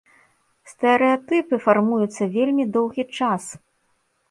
Стэрэатыпы 0.71 1.55
фармуюцца 1.67 2.23
вельмі 2.39 2.67
доўгі 2.81 3.09
час. 3.21 3.43